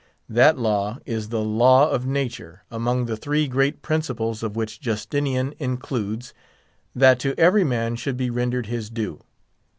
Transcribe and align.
That 0.27 0.57
law 0.57 0.97
is 1.05 1.29
the 1.29 1.43
Law 1.43 1.91
of 1.91 2.07
Nature; 2.07 2.63
among 2.71 3.05
the 3.05 3.15
three 3.15 3.47
great 3.47 3.83
principles 3.83 4.41
of 4.41 4.55
which 4.55 4.81
Justinian 4.81 5.53
includes 5.59 6.33
"that 6.95 7.19
to 7.19 7.39
every 7.39 7.63
man 7.63 7.95
should 7.95 8.17
be 8.17 8.31
rendered 8.31 8.65
his 8.65 8.89
due." 8.89 9.21